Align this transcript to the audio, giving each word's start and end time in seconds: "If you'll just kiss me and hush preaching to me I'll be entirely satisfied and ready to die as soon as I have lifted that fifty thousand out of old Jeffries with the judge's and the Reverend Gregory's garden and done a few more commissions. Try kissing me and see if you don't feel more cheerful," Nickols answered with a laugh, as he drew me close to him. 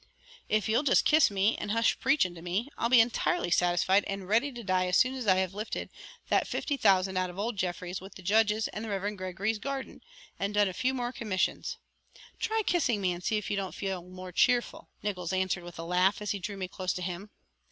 "If 0.49 0.67
you'll 0.67 0.81
just 0.81 1.05
kiss 1.05 1.29
me 1.29 1.55
and 1.57 1.69
hush 1.73 1.99
preaching 1.99 2.33
to 2.33 2.41
me 2.41 2.69
I'll 2.75 2.89
be 2.89 2.99
entirely 2.99 3.51
satisfied 3.51 4.03
and 4.07 4.27
ready 4.27 4.51
to 4.51 4.63
die 4.63 4.87
as 4.87 4.97
soon 4.97 5.13
as 5.13 5.27
I 5.27 5.35
have 5.35 5.53
lifted 5.53 5.91
that 6.27 6.47
fifty 6.47 6.75
thousand 6.75 7.17
out 7.17 7.29
of 7.29 7.37
old 7.37 7.55
Jeffries 7.55 8.01
with 8.01 8.15
the 8.15 8.23
judge's 8.23 8.67
and 8.69 8.83
the 8.83 8.89
Reverend 8.89 9.19
Gregory's 9.19 9.59
garden 9.59 10.01
and 10.39 10.55
done 10.55 10.67
a 10.67 10.73
few 10.73 10.95
more 10.95 11.11
commissions. 11.11 11.77
Try 12.39 12.63
kissing 12.65 12.99
me 12.99 13.11
and 13.11 13.23
see 13.23 13.37
if 13.37 13.51
you 13.51 13.55
don't 13.55 13.75
feel 13.75 14.01
more 14.01 14.31
cheerful," 14.31 14.89
Nickols 15.03 15.33
answered 15.33 15.63
with 15.63 15.77
a 15.77 15.83
laugh, 15.83 16.19
as 16.19 16.31
he 16.31 16.39
drew 16.39 16.57
me 16.57 16.67
close 16.67 16.93
to 16.93 17.03
him. 17.03 17.29